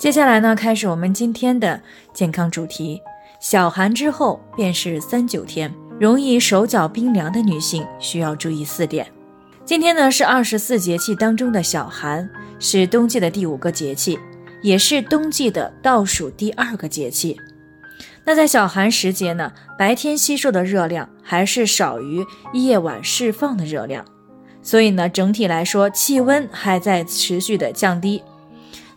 [0.00, 1.78] 接下来呢，开始我们今天的
[2.14, 3.02] 健康主题。
[3.38, 5.70] 小寒之后便是三九天，
[6.00, 9.06] 容易手脚冰凉的女性需要注意四点。
[9.62, 12.26] 今天呢是二十四节气当中的小寒，
[12.58, 14.18] 是冬季的第五个节气，
[14.62, 17.38] 也是冬季的倒数第二个节气。
[18.24, 22.24] 那在小寒时节呢，白天吸收的热量还是少于
[22.54, 24.02] 夜晚释放的热量，
[24.62, 28.22] 所以呢，整体来说气温还在持续的降低。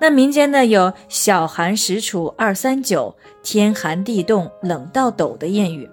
[0.00, 5.90] 那民间呢有“小寒时处二三九，天寒地冻冷到抖”的谚语，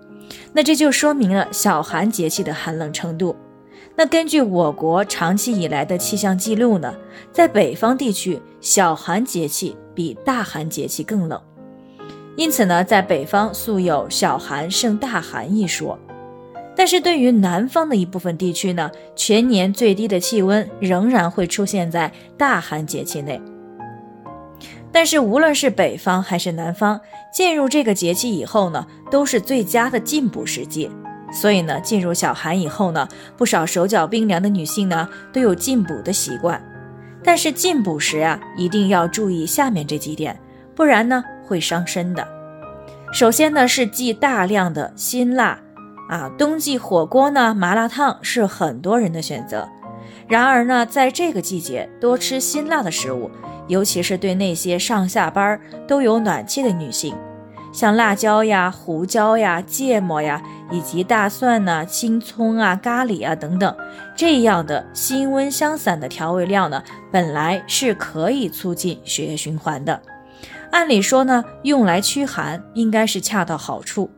[0.53, 3.35] 那这就说明了小寒节气的寒冷程度。
[3.95, 6.93] 那根据我国长期以来的气象记录呢，
[7.31, 11.41] 在北方地区，小寒节气比大寒节气更冷，
[12.35, 15.97] 因此呢，在北方素有“小寒胜大寒”一说。
[16.75, 23.41] 但是对于南方的一部分地区呢，全年最低的气温仍然会出现在大寒节气内。
[24.95, 30.89] 但是无论是北方还是南方，进入这个节气以后呢，都是最佳的进补时节。
[31.33, 36.63] 所以呢，进入小寒以后呢，不少手脚冰凉的女性呢，都有进补的习惯。
[37.21, 40.39] 但是进补时啊，一定要注意下面这几点，
[40.73, 42.25] 不然呢会伤身的。
[43.11, 45.59] 首先呢是忌大量的辛辣
[46.07, 49.67] 啊，冬季火锅呢、麻辣烫是很多人的选择。
[50.29, 53.29] 然而呢，在这个季节多吃辛辣的食物。
[53.67, 57.15] 尤其是对那些上下班都有暖气的女性，
[57.73, 63.75] 像辣椒呀、胡椒呀、芥末呀，以及大蒜呐、青葱啊、咖喱啊等等
[64.15, 70.01] 这样的辛温香散的调味料呢，本来是可以促进血液循环的。
[70.71, 74.09] 按理说呢，用来驱寒应该是恰到好处。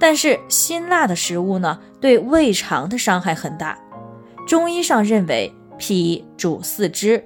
[0.00, 3.78] 但是辛辣的食物呢，对胃肠的伤害很大。
[4.46, 7.24] 中医上认为，脾主四肢。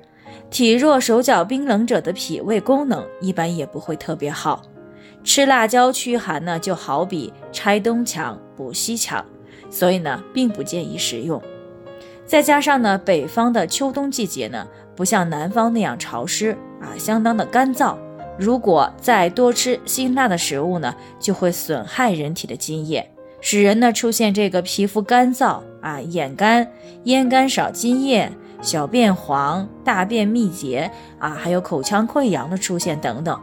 [0.50, 4.62] 体弱、手脚冰冷者的脾胃功能一般也不会特别好。
[5.25, 9.25] 吃辣椒驱寒呢，就好比拆东墙补西墙，
[9.69, 11.43] 所以呢，并不建议食用。
[12.25, 17.97] 再加上呢，北方的秋冬季节呢，不像南方那样潮湿啊，相当的干燥。
[18.38, 23.10] 如果再多吃辛辣的食物呢，就会损害人体的津液，
[23.41, 26.66] 使人呢出现这个皮肤干燥啊、眼干、
[27.04, 28.31] 咽干少津液。
[28.61, 33.41] 小便黄、大便秘结啊，还有口腔溃疡的出现等等。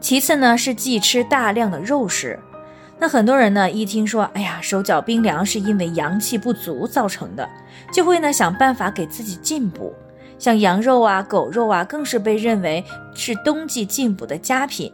[0.00, 2.38] 其次呢，是忌吃大量的肉食。
[2.98, 7.48] 那很多人呢，一听说，哎呀，手脚冰凉是因为阳气不足造成的，
[7.92, 9.92] 就会呢想办法给自己进补。
[10.38, 14.92] 像羊肉啊、狗肉啊，更是被认为是冬季进补的佳品。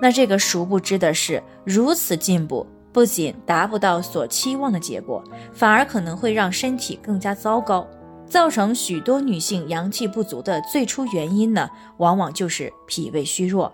[0.00, 5.22] 那这个殊不知的是，如此进补不仅达不到所期望的结果，
[5.52, 7.86] 反而可能会让身体更加糟糕。
[8.28, 13.72] 造成许多女性阳气不足的最初原因呢，往往就是脾胃虚弱。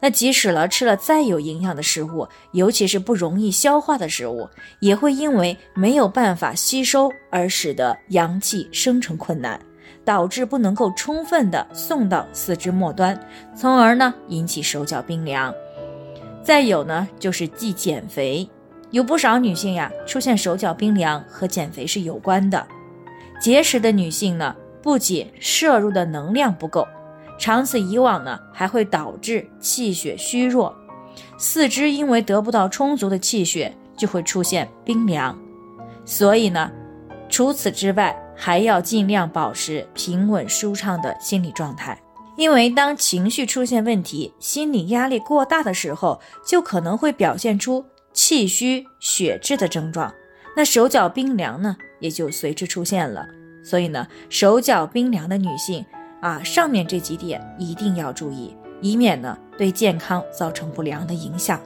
[0.00, 4.46] 那即使了吃了再有营养的食物，尤其是不容易消化的食物，
[4.80, 9.58] 也会因为没有办法吸收而使得阳气生成困难，
[10.04, 13.18] 导致不能够充分的送到四肢末端，
[13.56, 15.54] 从而呢引起手脚冰凉。
[16.42, 18.46] 再有呢，就是忌减肥，
[18.90, 22.66] 有不少女性呀出现手脚冰凉和减肥是有关的。
[23.40, 26.86] 节食的女性呢，不仅摄入的能量不够，
[27.38, 30.74] 长此以往呢，还会导致气血虚弱，
[31.36, 35.38] 四肢因为得不到充足的气血，就会出现冰凉。
[36.04, 36.70] 所以呢，
[37.28, 42.00] 除此之外，还要尽量保持平稳舒畅的心理状态，
[42.36, 50.12] 因为当情绪出现问题、心理压力过大的时候，就可能会表现出气虚血滞的症状。
[50.56, 53.26] 那手脚冰凉呢，也就随之出现了。
[53.62, 55.82] 所以呢，手脚冰凉的女性
[56.20, 61.58] 啊，上面这几点一定要注意，以免呢对健康造成不良的影响。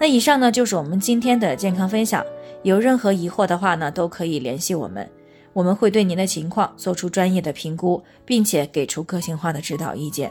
[0.00, 2.26] 那以上呢就是我们今天的健康分享。
[2.64, 5.08] 有任何疑惑的话呢，都可以联系我们，
[5.52, 10.28] 我们会对您的情况做出专业的评估，并且给出个性化的指导意见。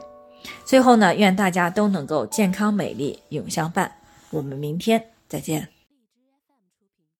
[0.65, 3.89] 最后呢，愿大家都能够健康美丽永相伴。
[4.29, 5.80] 我们明天再见。